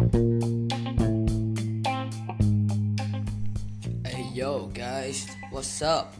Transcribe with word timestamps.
Hey 0.00 0.06
yo 4.32 4.70
guys, 4.72 5.26
what's 5.50 5.82
up? 5.82 6.14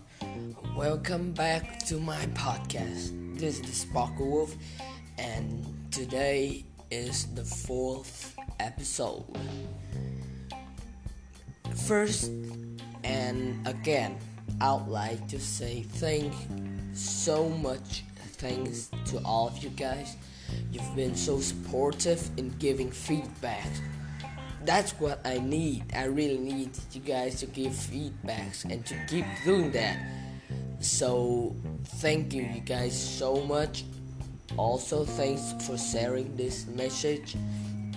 Welcome 0.76 1.32
back 1.32 1.78
to 1.86 1.98
my 1.98 2.26
podcast. 2.34 3.38
This 3.38 3.58
is 3.58 3.62
the 3.62 3.72
Sparkle 3.72 4.30
Wolf, 4.30 4.54
and 5.16 5.66
today 5.90 6.66
is 6.90 7.32
the 7.34 7.42
fourth 7.42 8.36
episode. 8.58 9.24
First, 11.86 12.30
and 13.02 13.66
again, 13.66 14.18
I'd 14.60 14.88
like 14.88 15.26
to 15.28 15.40
say 15.40 15.84
thank 15.84 16.34
so 16.92 17.48
much 17.48 18.04
thanks 18.40 18.90
to 19.06 19.22
all 19.24 19.48
of 19.48 19.56
you 19.64 19.70
guys. 19.70 20.16
You've 20.72 20.94
been 20.96 21.14
so 21.14 21.40
supportive 21.40 22.30
in 22.36 22.50
giving 22.58 22.90
feedback. 22.90 23.68
That's 24.64 24.92
what 24.92 25.20
I 25.24 25.38
need. 25.38 25.84
I 25.94 26.04
really 26.04 26.38
need 26.38 26.70
you 26.92 27.00
guys 27.00 27.40
to 27.40 27.46
give 27.46 27.72
feedbacks 27.72 28.64
and 28.64 28.84
to 28.86 28.94
keep 29.06 29.24
doing 29.44 29.70
that. 29.72 29.98
So, 30.80 31.54
thank 32.00 32.32
you, 32.32 32.42
you 32.42 32.60
guys, 32.60 32.98
so 32.98 33.36
much. 33.44 33.84
Also, 34.56 35.04
thanks 35.04 35.54
for 35.66 35.78
sharing 35.78 36.36
this 36.36 36.66
message 36.66 37.36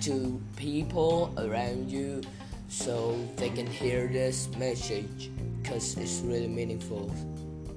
to 0.02 0.41
people 0.55 1.33
around 1.38 1.89
you 1.89 2.22
so 2.67 3.17
they 3.38 3.49
can 3.49 3.67
hear 3.67 4.08
this 4.08 4.49
message 4.58 5.31
because 5.61 5.97
it's 5.97 6.20
really 6.20 6.47
meaningful 6.47 7.09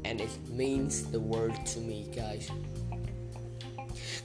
and 0.04 0.20
it 0.20 0.30
means 0.50 1.04
the 1.10 1.20
world 1.20 1.54
to 1.66 1.80
me, 1.80 2.08
guys. 2.14 2.50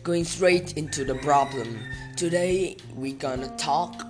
Going 0.04 0.24
straight 0.24 0.78
into 0.78 1.06
the 1.06 1.14
problem. 1.14 1.78
Today, 2.16 2.76
we're 2.96 3.14
gonna 3.14 3.56
talk 3.56 4.04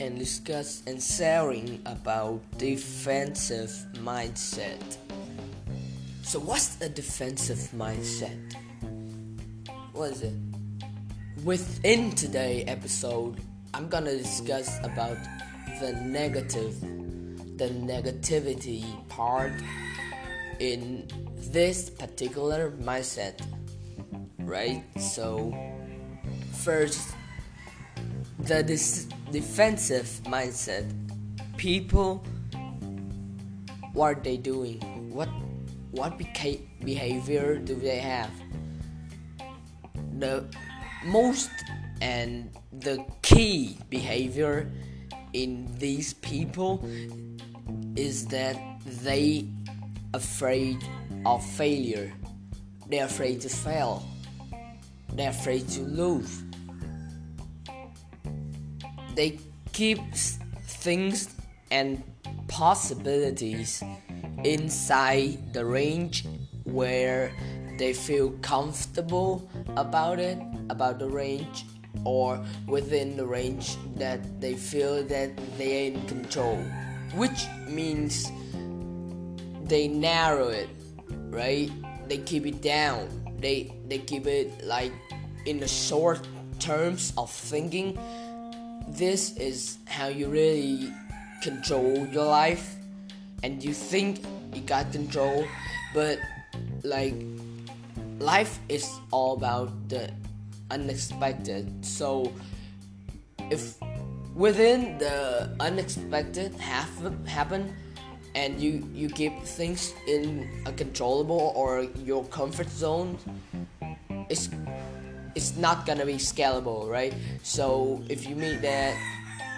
and 0.00 0.18
discuss 0.18 0.82
and 0.88 1.00
sharing 1.00 1.80
about 1.86 2.40
defensive 2.58 3.70
mindset. 3.94 4.96
So, 6.24 6.40
what's 6.40 6.80
a 6.80 6.88
defensive 6.88 7.58
mindset? 7.76 8.56
What 9.92 10.10
is 10.10 10.22
it? 10.22 10.34
Within 11.44 12.10
today 12.10 12.64
episode, 12.64 13.40
I'm 13.72 13.88
gonna 13.88 14.16
discuss 14.16 14.80
about 14.82 15.16
the 15.80 15.92
negative, 15.92 16.80
the 17.56 17.68
negativity 17.68 18.84
part 19.08 19.52
in 20.58 21.06
this 21.36 21.88
particular 21.88 22.72
mindset, 22.72 23.40
right? 24.46 24.82
So, 24.98 25.52
first, 26.62 27.10
the 28.38 28.62
dis- 28.62 29.08
defensive 29.30 30.08
mindset. 30.24 30.86
People, 31.56 32.24
what 33.92 34.18
are 34.18 34.20
they 34.20 34.36
doing? 34.36 34.80
What 35.10 35.28
what 35.90 36.18
beca- 36.18 36.60
behavior 36.84 37.56
do 37.56 37.74
they 37.74 37.98
have? 37.98 38.30
The 40.18 40.44
most 41.04 41.50
and 42.00 42.50
the 42.72 43.04
key 43.22 43.78
behavior 43.88 44.70
in 45.32 45.66
these 45.78 46.14
people 46.14 46.84
is 47.96 48.26
that 48.26 48.56
they 49.02 49.48
afraid 50.12 50.84
of 51.24 51.44
failure. 51.44 52.12
They're 52.88 53.06
afraid 53.06 53.40
to 53.42 53.48
fail. 53.48 54.04
They're 55.16 55.30
afraid 55.30 55.66
to 55.70 55.80
lose. 55.80 56.42
They 59.14 59.38
keep 59.72 59.98
things 60.12 61.34
and 61.70 62.02
possibilities 62.48 63.82
inside 64.44 65.54
the 65.54 65.64
range 65.64 66.26
where 66.64 67.32
they 67.78 67.92
feel 67.92 68.30
comfortable 68.42 69.48
about 69.76 70.18
it, 70.18 70.38
about 70.68 70.98
the 70.98 71.08
range, 71.08 71.64
or 72.04 72.44
within 72.66 73.16
the 73.16 73.26
range 73.26 73.76
that 73.96 74.40
they 74.40 74.54
feel 74.54 75.02
that 75.04 75.30
they 75.56 75.88
are 75.88 75.92
in 75.92 76.06
control, 76.06 76.56
which 77.14 77.46
means 77.68 78.30
they 79.64 79.88
narrow 79.88 80.48
it, 80.48 80.68
right? 81.30 81.70
They 82.08 82.18
keep 82.18 82.46
it 82.46 82.60
down. 82.62 83.08
They 83.38 83.72
they 83.88 83.98
keep 83.98 84.26
it 84.26 84.64
like 84.64 84.92
in 85.46 85.60
the 85.60 85.68
short 85.68 86.20
terms 86.58 87.12
of 87.16 87.30
thinking. 87.30 87.98
This 88.88 89.36
is 89.36 89.78
how 89.86 90.08
you 90.08 90.28
really 90.28 90.92
control 91.42 92.06
your 92.08 92.26
life, 92.26 92.76
and 93.42 93.62
you 93.62 93.72
think 93.72 94.22
you 94.54 94.60
got 94.62 94.92
control, 94.92 95.46
but 95.94 96.18
like 96.82 97.14
life 98.18 98.58
is 98.68 98.88
all 99.10 99.34
about 99.34 99.70
the 99.88 100.10
unexpected. 100.70 101.84
So 101.84 102.32
if 103.50 103.76
within 104.34 104.98
the 104.98 105.48
unexpected 105.60 106.54
happen 106.56 107.24
happen 107.26 107.72
and 108.34 108.60
you 108.60 108.86
you 108.92 109.08
keep 109.08 109.32
things 109.42 109.94
in 110.06 110.44
a 110.66 110.72
controllable 110.72 111.52
or 111.56 111.88
your 112.04 112.22
comfort 112.26 112.68
zone 112.68 113.16
it's 114.28 114.50
it's 115.36 115.54
not 115.56 115.86
gonna 115.86 116.06
be 116.06 116.14
scalable 116.14 116.88
right? 116.88 117.14
So 117.42 118.02
if 118.08 118.26
you 118.26 118.34
meet 118.34 118.62
that 118.62 118.96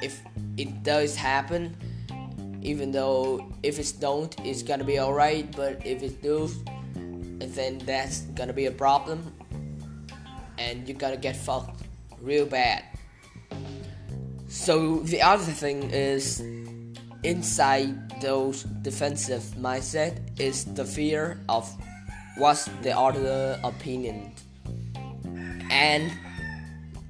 if 0.02 0.20
it 0.58 0.82
does 0.82 1.16
happen 1.16 1.74
even 2.60 2.90
though 2.90 3.46
if 3.62 3.78
it 3.78 3.94
don't 4.00 4.34
it's 4.44 4.62
gonna 4.62 4.84
be 4.84 4.98
alright 5.00 5.50
but 5.56 5.80
if 5.86 6.02
it 6.02 6.20
does 6.20 6.58
then 7.58 7.78
that's 7.78 8.22
gonna 8.38 8.52
be 8.52 8.66
a 8.66 8.70
problem 8.70 9.32
and 10.58 10.86
you're 10.88 10.98
gonna 10.98 11.16
get 11.16 11.36
fucked 11.36 11.82
real 12.20 12.46
bad. 12.46 12.84
So 14.48 15.00
the 15.00 15.22
other 15.22 15.44
thing 15.44 15.90
is 15.90 16.40
inside 17.22 18.20
those 18.20 18.64
defensive 18.82 19.42
mindset 19.58 20.38
is 20.40 20.64
the 20.64 20.84
fear 20.84 21.40
of 21.48 21.68
what's 22.36 22.66
the 22.82 22.96
other 22.96 23.58
opinion 23.64 24.32
and 25.78 26.12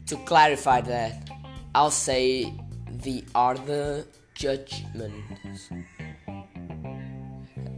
to 0.07 0.17
clarify 0.31 0.81
that 0.81 1.31
i'll 1.75 1.91
say 1.91 2.53
the 3.03 3.25
other 3.35 4.05
judgments 4.35 5.71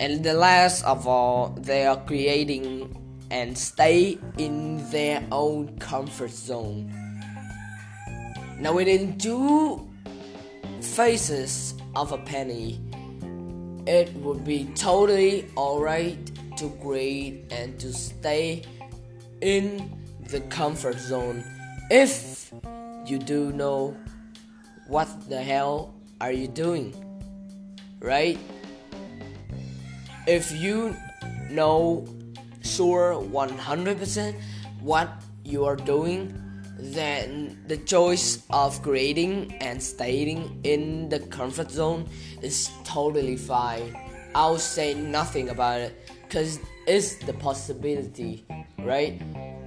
and 0.00 0.24
the 0.24 0.32
last 0.32 0.82
of 0.84 1.06
all 1.06 1.50
they 1.60 1.86
are 1.86 2.00
creating 2.06 2.96
and 3.30 3.56
stay 3.56 4.18
in 4.38 4.90
their 4.90 5.22
own 5.30 5.78
comfort 5.78 6.30
zone. 6.30 6.90
Now 8.58 8.72
within 8.72 9.18
two 9.18 9.88
faces 10.80 11.74
of 11.94 12.12
a 12.12 12.18
penny, 12.18 12.80
it 13.86 14.12
would 14.16 14.44
be 14.44 14.70
totally 14.74 15.48
alright 15.56 16.30
to 16.56 16.68
grade 16.82 17.46
and 17.50 17.78
to 17.80 17.92
stay 17.92 18.62
in 19.42 19.99
the 20.30 20.40
comfort 20.42 20.98
zone 20.98 21.44
if 21.90 22.52
you 23.04 23.18
do 23.18 23.52
know 23.52 23.96
what 24.86 25.08
the 25.28 25.42
hell 25.42 25.94
are 26.20 26.32
you 26.32 26.46
doing, 26.46 26.94
right? 28.00 28.38
If 30.26 30.52
you 30.52 30.96
know 31.50 32.06
sure 32.62 33.14
100% 33.14 34.34
what 34.80 35.10
you 35.44 35.64
are 35.64 35.76
doing 35.76 36.34
then 36.78 37.62
the 37.66 37.76
choice 37.76 38.44
of 38.50 38.80
creating 38.82 39.52
and 39.60 39.82
staying 39.82 40.60
in 40.64 41.08
the 41.08 41.18
comfort 41.18 41.70
zone 41.70 42.08
is 42.42 42.70
totally 42.84 43.36
fine. 43.36 43.96
I'll 44.34 44.58
say 44.58 44.94
nothing 44.94 45.50
about 45.50 45.80
it 45.80 46.08
because 46.22 46.58
it's 46.86 47.16
the 47.16 47.32
possibility, 47.34 48.44
right? 48.78 49.20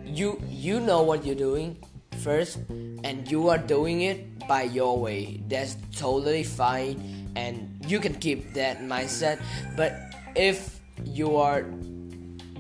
You 0.06 0.42
you 0.50 0.80
know 0.80 1.02
what 1.02 1.26
you're 1.26 1.36
doing 1.36 1.78
first, 2.20 2.60
and 3.04 3.30
you 3.30 3.50
are 3.50 3.58
doing 3.58 4.02
it 4.02 4.48
by 4.48 4.64
your 4.64 4.98
way. 5.00 5.42
That's 5.48 5.78
totally 5.96 6.44
fine, 6.44 7.32
and 7.36 7.84
you 7.88 8.00
can 8.00 8.16
keep 8.16 8.54
that 8.54 8.82
mindset. 8.82 9.42
But 9.76 9.96
if 10.36 10.80
you 11.04 11.38
are 11.38 11.66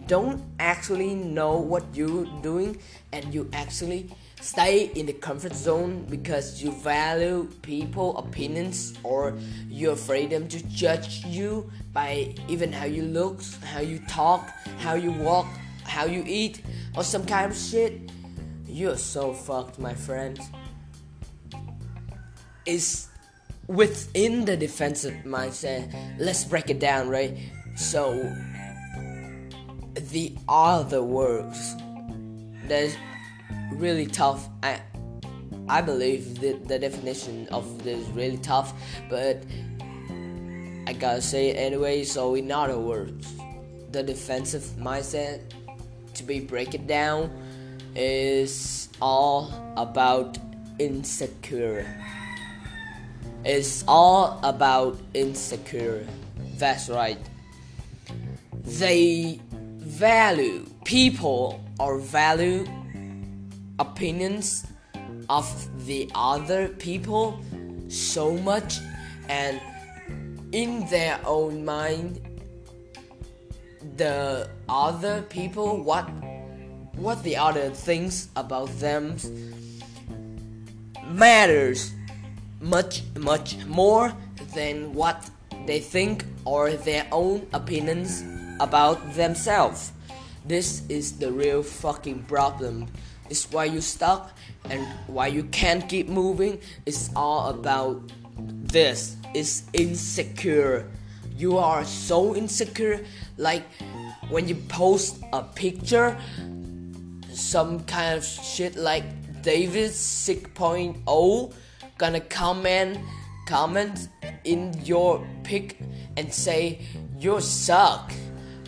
don't 0.07 0.43
actually 0.59 1.15
know 1.15 1.57
what 1.57 1.83
you're 1.93 2.25
doing 2.41 2.77
and 3.13 3.33
you 3.33 3.49
actually 3.53 4.09
stay 4.41 4.91
in 4.95 5.05
the 5.05 5.13
comfort 5.13 5.55
zone 5.55 6.05
because 6.09 6.61
you 6.61 6.71
value 6.71 7.47
people 7.61 8.17
opinions 8.17 8.93
or 9.03 9.33
you're 9.69 9.93
afraid 9.93 10.29
them 10.29 10.47
to 10.47 10.61
judge 10.67 11.23
you 11.25 11.71
by 11.93 12.35
even 12.49 12.71
how 12.71 12.83
you 12.83 13.03
look 13.03 13.41
how 13.63 13.79
you 13.79 13.97
talk 14.09 14.49
how 14.79 14.93
you 14.93 15.11
walk 15.11 15.47
how 15.85 16.05
you 16.05 16.23
eat 16.25 16.61
or 16.95 17.03
some 17.03 17.25
kind 17.25 17.51
of 17.51 17.57
shit 17.57 18.11
you're 18.73 18.97
so 18.97 19.33
fucked 19.33 19.77
my 19.77 19.93
friend. 19.93 20.39
is 22.65 23.07
within 23.67 24.45
the 24.45 24.57
defensive 24.57 25.13
mindset. 25.25 25.93
Let's 26.17 26.43
break 26.43 26.69
it 26.69 26.79
down, 26.79 27.09
right? 27.09 27.37
So 27.75 28.13
the 29.93 30.35
other 30.49 31.03
words 31.03 31.75
that's 32.67 32.95
really 33.73 34.07
tough. 34.07 34.49
I 34.63 34.81
I 35.69 35.81
believe 35.81 36.41
that 36.41 36.67
the 36.67 36.79
definition 36.79 37.47
of 37.49 37.83
this 37.83 37.99
is 37.99 38.09
really 38.09 38.37
tough, 38.37 38.73
but 39.09 39.43
I 40.87 40.93
gotta 40.93 41.21
say 41.21 41.49
it 41.49 41.57
anyway. 41.57 42.03
So 42.03 42.35
in 42.35 42.51
other 42.51 42.79
words, 42.79 43.33
the 43.91 44.01
defensive 44.03 44.63
mindset, 44.79 45.41
to 46.15 46.23
be 46.23 46.39
break 46.39 46.73
it 46.73 46.87
down, 46.87 47.31
is 47.95 48.89
all 49.01 49.51
about 49.77 50.37
insecure. 50.79 51.85
It's 53.45 53.83
all 53.87 54.39
about 54.43 54.99
insecure. 55.13 56.07
That's 56.57 56.89
right. 56.89 57.19
They 58.63 59.41
value 59.49 60.65
people 60.85 61.63
or 61.79 61.99
value 61.99 62.65
opinions 63.79 64.65
of 65.29 65.85
the 65.85 66.09
other 66.15 66.69
people 66.69 67.39
so 67.89 68.33
much 68.37 68.79
and 69.27 69.59
in 70.51 70.87
their 70.89 71.19
own 71.25 71.65
mind 71.65 72.21
the 73.97 74.49
other 74.69 75.21
people 75.23 75.81
what 75.83 76.09
what 76.95 77.23
the 77.23 77.35
other 77.35 77.69
thinks 77.69 78.29
about 78.35 78.69
them 78.79 79.17
matters 81.07 81.93
much 82.61 83.03
much 83.17 83.57
more 83.65 84.13
than 84.53 84.93
what 84.93 85.29
they 85.65 85.79
think 85.79 86.25
or 86.45 86.71
their 86.71 87.07
own 87.11 87.47
opinions 87.53 88.23
about 88.59 89.13
themselves. 89.13 89.91
This 90.45 90.83
is 90.89 91.17
the 91.19 91.31
real 91.31 91.63
fucking 91.63 92.23
problem. 92.23 92.87
It's 93.29 93.49
why 93.51 93.65
you 93.65 93.81
stuck 93.81 94.37
and 94.69 94.85
why 95.07 95.27
you 95.27 95.43
can't 95.45 95.87
keep 95.87 96.09
moving. 96.09 96.59
It's 96.85 97.09
all 97.15 97.49
about 97.49 98.11
this. 98.37 99.15
Is 99.33 99.63
insecure. 99.73 100.91
You 101.35 101.57
are 101.57 101.83
so 101.85 102.35
insecure 102.35 103.03
like 103.37 103.63
when 104.29 104.47
you 104.47 104.55
post 104.55 105.23
a 105.33 105.41
picture 105.41 106.17
some 107.31 107.79
kind 107.85 108.17
of 108.17 108.23
shit 108.23 108.75
like 108.75 109.03
david 109.41 109.91
6.0 109.91 111.53
gonna 111.97 112.19
comment 112.19 112.97
comment 113.45 114.09
in 114.43 114.73
your 114.83 115.25
pic 115.43 115.79
and 116.17 116.33
say 116.33 116.79
you 117.17 117.39
suck 117.39 118.11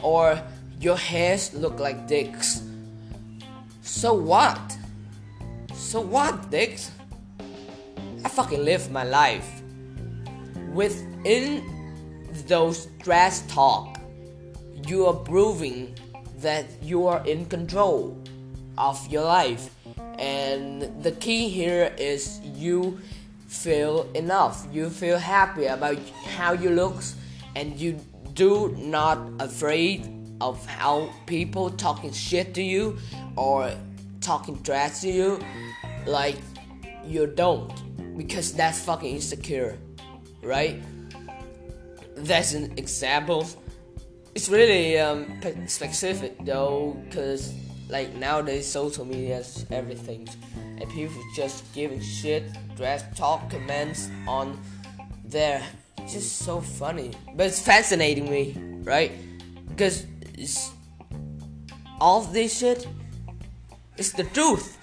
or 0.01 0.41
your 0.79 0.97
hairs 0.97 1.53
look 1.53 1.79
like 1.79 2.07
dicks. 2.07 2.61
So 3.81 4.13
what? 4.13 4.77
So 5.73 6.01
what 6.01 6.49
dicks? 6.51 6.91
I 8.23 8.29
fucking 8.29 8.63
live 8.63 8.91
my 8.91 9.03
life. 9.03 9.61
Within 10.73 11.63
those 12.47 12.87
trash 13.01 13.39
talk, 13.47 13.99
you 14.87 15.05
are 15.05 15.13
proving 15.13 15.95
that 16.39 16.65
you 16.81 17.07
are 17.07 17.25
in 17.25 17.45
control 17.45 18.17
of 18.77 19.05
your 19.07 19.23
life. 19.23 19.69
And 20.19 21.03
the 21.03 21.11
key 21.11 21.49
here 21.49 21.93
is 21.97 22.39
you 22.41 22.99
feel 23.47 24.09
enough. 24.13 24.67
You 24.71 24.89
feel 24.89 25.17
happy 25.17 25.65
about 25.65 25.97
how 26.37 26.53
you 26.53 26.69
look 26.69 26.95
and 27.55 27.79
you 27.79 27.99
do 28.33 28.75
not 28.77 29.17
afraid 29.39 30.11
of 30.41 30.65
how 30.65 31.09
people 31.25 31.69
talking 31.69 32.11
shit 32.11 32.53
to 32.55 32.61
you 32.61 32.97
or 33.35 33.71
talking 34.19 34.61
trash 34.63 35.01
to 35.01 35.09
you 35.09 35.39
like 36.05 36.37
you 37.05 37.27
don't 37.27 37.71
because 38.17 38.53
that's 38.53 38.81
fucking 38.81 39.15
insecure 39.15 39.77
right? 40.45 40.81
That's 42.15 42.53
an 42.53 42.73
example. 42.77 43.47
It's 44.35 44.49
really 44.49 44.99
um, 44.99 45.39
specific 45.65 46.43
though, 46.43 46.97
because 47.05 47.53
like 47.87 48.13
nowadays 48.15 48.67
social 48.67 49.05
media 49.05 49.37
is 49.37 49.65
everything, 49.71 50.27
and 50.77 50.89
people 50.89 51.23
just 51.33 51.63
giving 51.73 52.01
shit, 52.01 52.43
trash 52.75 53.01
talk 53.15 53.49
comments 53.49 54.09
on 54.27 54.59
there. 55.23 55.63
It's 55.99 56.13
just 56.13 56.39
so 56.39 56.59
funny, 56.59 57.11
but 57.33 57.45
it's 57.45 57.61
fascinating 57.61 58.29
me, 58.29 58.57
right? 58.83 59.13
Because 59.69 60.05
all 62.01 62.19
this 62.19 62.59
shit 62.59 62.85
is 63.95 64.11
the 64.11 64.25
truth. 64.25 64.77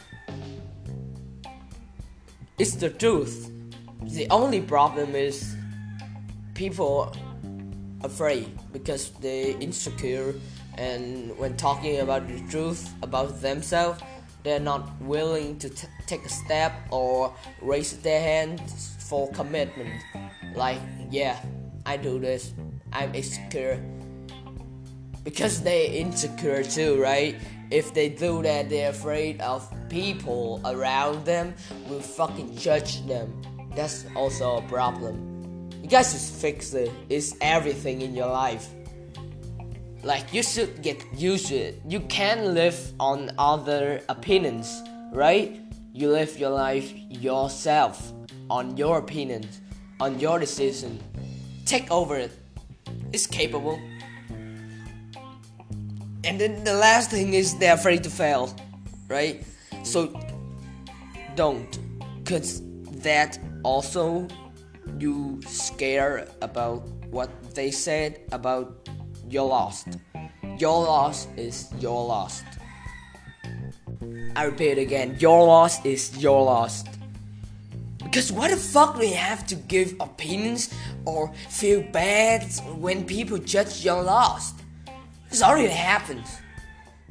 It's 2.59 2.75
the 2.77 2.89
truth. 2.89 3.51
The 4.01 4.27
only 4.31 4.63
problem 4.63 5.15
is 5.15 5.55
people 6.55 7.15
afraid 8.05 8.49
because 8.73 9.11
they 9.21 9.53
insecure 9.61 10.35
and 10.79 11.37
when 11.39 11.57
talking 11.57 12.01
about 12.01 12.27
the 12.29 12.41
truth 12.49 12.93
about 13.03 13.41
themselves 13.41 14.01
they're 14.43 14.61
not 14.61 15.01
willing 15.03 15.59
to 15.59 15.69
t- 15.69 15.87
take 16.07 16.25
a 16.25 16.29
step 16.29 16.73
or 16.91 17.33
raise 17.61 17.97
their 17.99 18.21
hands 18.21 18.97
for 18.99 19.31
commitment. 19.33 20.03
Like 20.55 20.81
yeah 21.11 21.39
i 21.87 21.97
do 21.97 22.19
this 22.19 22.53
i'm 22.93 23.15
insecure. 23.15 23.83
Because 25.25 25.63
they're 25.63 25.93
insecure 25.93 26.63
too 26.65 27.01
right? 27.01 27.37
If 27.71 27.95
they 27.95 28.09
do 28.09 28.43
that 28.43 28.69
they're 28.69 28.91
afraid 28.91 29.41
of 29.41 29.69
people 29.89 30.61
around 30.65 31.25
them 31.25 31.55
will 31.89 32.01
fucking 32.01 32.57
judge 32.57 33.07
them. 33.07 33.43
That's 33.75 34.07
also 34.17 34.59
a 34.59 34.63
problem. 34.63 35.32
You 35.83 35.89
guys 35.89 36.13
just 36.13 36.41
fix 36.41 36.75
it. 36.75 36.93
It's 37.09 37.35
everything 37.41 38.03
in 38.03 38.15
your 38.15 38.29
life. 38.29 38.69
Like 40.05 40.33
you 40.33 40.45
should 40.45 40.81
get 40.81 41.05
used 41.13 41.49
to 41.49 41.57
it. 41.57 41.83
You 41.89 42.01
can't 42.01 42.47
live 42.47 42.79
on 43.01 43.33
other 43.37 44.01
opinions, 44.09 44.81
right? 45.13 45.61
You 45.93 46.11
live 46.11 46.39
your 46.39 46.51
life 46.51 46.93
yourself 47.11 48.13
on 48.49 48.77
your 48.77 48.99
opinions, 48.99 49.61
on 49.99 50.21
your 50.21 50.39
decision. 50.39 51.01
Take 51.67 51.91
over 51.91 52.17
it. 52.17 52.31
It's 53.13 53.27
capable. 53.27 53.81
And 56.25 56.41
then 56.41 56.63
the 56.63 56.75
last 56.75 57.11
thing 57.11 57.35
is 57.35 57.59
they're 57.59 57.75
afraid 57.75 58.05
to 58.05 58.11
fail, 58.11 58.55
right? 59.09 59.45
So 59.83 60.15
don't, 61.35 61.77
cause 62.25 62.63
that 63.03 63.37
also 63.65 64.29
you 64.99 65.41
scare 65.47 66.29
about 66.41 66.87
what 67.11 67.31
they 67.55 67.71
said 67.71 68.21
about 68.33 68.89
your 69.29 69.49
lost. 69.49 69.99
Your 70.59 70.85
loss 70.85 71.27
is 71.37 71.69
your 71.79 72.07
lost. 72.07 72.45
I 74.35 74.45
repeat 74.45 74.79
again, 74.79 75.17
your 75.19 75.47
loss 75.47 75.85
is 75.85 76.17
your 76.19 76.45
lost. 76.45 76.89
Because 78.03 78.33
why 78.33 78.49
the 78.49 78.57
fuck 78.57 78.99
do 78.99 79.07
you 79.07 79.15
have 79.15 79.47
to 79.47 79.55
give 79.55 79.95
opinions 80.01 80.73
or 81.05 81.33
feel 81.49 81.83
bad 81.83 82.45
when 82.77 83.05
people 83.05 83.39
judge 83.39 83.85
your 83.85 84.03
lost? 84.03 84.57
This 85.31 85.43
already 85.43 85.69
happened. 85.69 86.25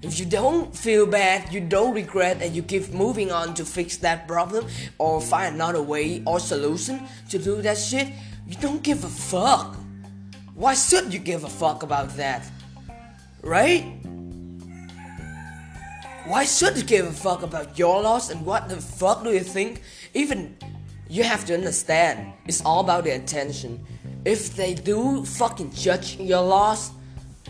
If 0.02 0.20
you 0.20 0.26
don't 0.26 0.76
feel 0.76 1.06
bad, 1.06 1.54
you 1.54 1.62
don't 1.62 1.94
regret, 1.94 2.42
and 2.42 2.56
you 2.56 2.64
keep 2.64 2.90
moving 2.90 3.32
on 3.32 3.54
to 3.54 3.64
fix 3.64 3.98
that 3.98 4.28
problem 4.28 4.66
or 4.98 5.22
find 5.22 5.56
another 5.56 5.82
way 5.84 6.24
or 6.26 6.40
solution 6.40 7.02
to 7.30 7.38
do 7.38 7.62
that 7.62 7.78
shit, 7.78 8.08
you 8.48 8.56
don't 8.56 8.82
give 8.82 9.04
a 9.04 9.08
fuck. 9.08 9.78
Why 10.56 10.74
should 10.74 11.14
you 11.14 11.20
give 11.20 11.44
a 11.44 11.50
fuck 11.50 11.84
about 11.84 12.18
that? 12.18 12.50
Right? 13.44 13.86
Why 16.26 16.46
should 16.46 16.78
you 16.78 16.84
give 16.84 17.06
a 17.06 17.12
fuck 17.12 17.44
about 17.44 17.78
your 17.78 18.02
loss 18.02 18.32
and 18.32 18.44
what 18.44 18.70
the 18.70 18.78
fuck 18.78 19.24
do 19.24 19.32
you 19.32 19.42
think? 19.42 19.82
Even 20.16 20.58
you 21.10 21.24
have 21.24 21.46
to 21.46 21.54
understand, 21.54 22.34
it's 22.48 22.64
all 22.66 22.80
about 22.80 23.04
the 23.04 23.14
intention. 23.14 23.86
If 24.26 24.56
they 24.56 24.74
do 24.74 25.26
fucking 25.26 25.72
judge 25.72 26.18
your 26.18 26.42
loss, 26.42 26.92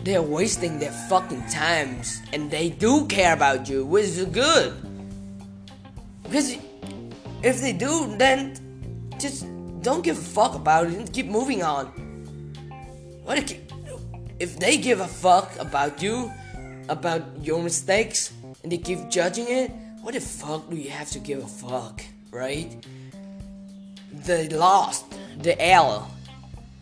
they're 0.04 0.22
wasting 0.22 0.78
their 0.78 0.92
fucking 1.08 1.46
times 1.48 2.20
and 2.32 2.50
they 2.50 2.70
do 2.70 3.06
care 3.06 3.32
about 3.32 3.68
you, 3.68 3.84
which 3.84 4.04
is 4.04 4.24
good. 4.26 4.74
Because 6.24 6.56
if 7.42 7.60
they 7.60 7.72
do, 7.72 8.14
then 8.16 8.56
just 9.18 9.46
don't 9.82 10.02
give 10.02 10.18
a 10.18 10.20
fuck 10.20 10.54
about 10.54 10.86
it 10.86 10.94
and 10.94 11.12
keep 11.12 11.26
moving 11.26 11.62
on. 11.62 11.86
What 13.24 13.38
if, 13.38 13.58
if 14.38 14.58
they 14.58 14.76
give 14.76 15.00
a 15.00 15.08
fuck 15.08 15.52
about 15.58 16.02
you, 16.02 16.32
about 16.88 17.22
your 17.42 17.62
mistakes, 17.62 18.32
and 18.62 18.72
they 18.72 18.78
keep 18.78 19.08
judging 19.08 19.46
it? 19.48 19.70
What 20.02 20.14
the 20.14 20.20
fuck 20.20 20.68
do 20.68 20.76
you 20.76 20.90
have 20.90 21.10
to 21.10 21.18
give 21.18 21.44
a 21.44 21.46
fuck, 21.46 22.02
right? 22.30 22.84
the 24.12 24.48
lost, 24.56 25.04
the 25.38 25.60
L. 25.60 26.10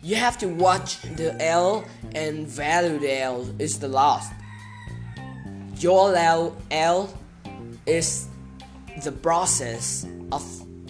You 0.03 0.15
have 0.15 0.37
to 0.39 0.47
watch 0.47 0.99
the 1.01 1.39
L 1.39 1.85
and 2.15 2.47
value 2.47 2.97
the 2.97 3.21
L 3.21 3.47
is 3.59 3.77
the 3.77 3.87
lost. 3.87 4.33
Your 5.77 6.15
L, 6.15 6.57
L 6.71 7.13
is 7.85 8.27
the 9.03 9.11
process 9.11 10.07
of 10.31 10.43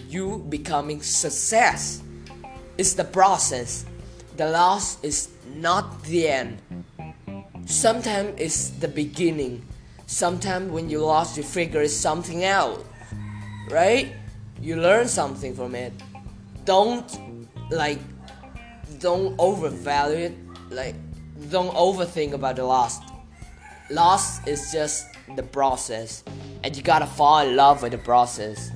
you 0.08 0.44
becoming 0.48 1.02
success. 1.02 2.02
It's 2.78 2.94
the 2.94 3.04
process. 3.04 3.84
The 4.38 4.48
loss 4.48 5.02
is 5.02 5.28
not 5.56 6.02
the 6.04 6.28
end. 6.28 6.58
Sometimes 7.66 8.34
it's 8.40 8.70
the 8.70 8.88
beginning. 8.88 9.64
Sometimes 10.06 10.70
when 10.70 10.88
you 10.88 11.04
lost, 11.04 11.36
you 11.36 11.42
figure 11.42 11.86
something 11.88 12.44
out, 12.44 12.84
right? 13.70 14.12
You 14.60 14.76
learn 14.76 15.06
something 15.08 15.54
from 15.54 15.74
it. 15.74 15.92
Don't 16.64 17.08
like, 17.70 17.98
don't 18.98 19.34
overvalue 19.38 20.26
it. 20.26 20.34
Like, 20.70 20.94
don't 21.50 21.74
overthink 21.74 22.32
about 22.32 22.56
the 22.56 22.64
loss. 22.64 23.00
Loss 23.90 24.46
is 24.46 24.72
just 24.72 25.06
the 25.36 25.42
process, 25.42 26.24
and 26.62 26.76
you 26.76 26.82
gotta 26.82 27.06
fall 27.06 27.40
in 27.40 27.56
love 27.56 27.82
with 27.82 27.92
the 27.92 27.98
process. 27.98 28.70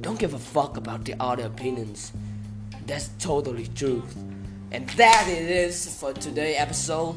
Don't 0.00 0.18
give 0.18 0.34
a 0.34 0.38
fuck 0.38 0.76
about 0.76 1.04
the 1.04 1.14
other 1.20 1.44
opinions. 1.44 2.12
That's 2.86 3.10
totally 3.18 3.66
truth. 3.68 4.16
And 4.72 4.88
that 4.90 5.26
it 5.28 5.50
is 5.50 5.98
for 5.98 6.12
today 6.12 6.56
episode 6.56 7.16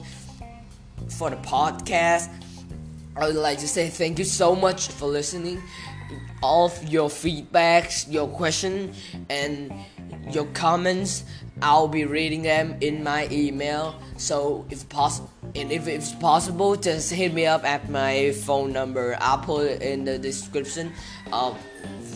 for 1.18 1.29
the 1.29 1.38
podcast. 1.38 2.29
I 3.15 3.27
would 3.27 3.36
like 3.36 3.60
to 3.60 3.68
say 3.68 3.89
thank 3.89 4.20
you 4.20 4.25
so 4.25 4.56
much 4.56 4.89
for 4.89 5.08
listening. 5.08 5.62
All 6.41 6.72
your 6.88 7.10
feedbacks, 7.10 8.12
your 8.12 8.27
questions, 8.27 8.98
and 9.29 9.74
your 10.32 10.46
comments, 10.48 11.24
I'll 11.62 11.88
be 11.88 12.06
reading 12.06 12.42
them 12.42 12.78
in 12.82 13.04
my 13.04 13.28
email. 13.32 14.00
So 14.18 14.66
if 14.70 14.88
possible, 14.89 15.32
and 15.56 15.72
if 15.72 15.88
it's 15.88 16.13
possible, 16.13 16.75
just 16.75 17.12
hit 17.12 17.34
me 17.34 17.46
up 17.46 17.63
at 17.66 17.89
my 17.89 18.32
phone 18.32 18.72
number. 18.72 19.18
I'll 19.20 19.39
put 19.39 19.66
it 19.68 19.82
in 19.82 20.06
the 20.06 20.18
description 20.18 20.94
of 21.32 21.58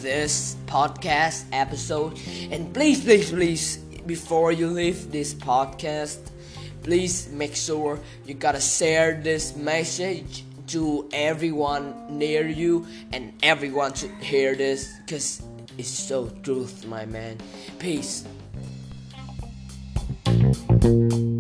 this 0.02 0.56
podcast 0.66 1.46
episode. 1.52 2.20
And 2.52 2.74
please, 2.74 3.04
please, 3.04 3.32
please, 3.32 3.78
before 4.06 4.52
you 4.52 4.68
leave 4.68 5.12
this 5.12 5.34
podcast, 5.34 6.20
please 6.84 7.30
make 7.32 7.56
sure 7.56 8.00
you 8.26 8.34
gotta 8.34 8.60
share 8.60 9.20
this 9.22 9.56
message 9.56 10.44
to 10.68 11.10
everyone 11.14 12.18
near 12.18 12.48
you 12.48 12.86
and 13.12 13.34
everyone 13.44 13.94
should 13.94 14.12
hear 14.22 14.56
this 14.56 14.94
because 15.06 15.42
it's 15.78 15.90
so 15.90 16.30
truth 16.44 16.86
my 16.86 17.06
man 17.06 17.38
peace 17.80 18.26
Thank 20.54 20.84
you. 20.84 21.33